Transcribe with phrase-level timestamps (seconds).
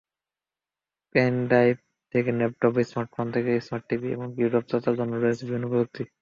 [1.15, 1.75] Pen drive
[2.13, 6.11] থেকে laptop, smartphone থেকে smart টিভি—এমনকি রূপচর্চার জন্যও আছে প্রযুক্তিপণ্য।